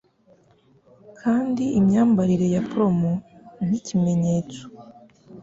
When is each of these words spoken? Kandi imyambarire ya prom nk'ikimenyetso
Kandi 1.19 1.63
imyambarire 1.79 2.47
ya 2.55 2.61
prom 2.69 2.99
nk'ikimenyetso 3.65 4.61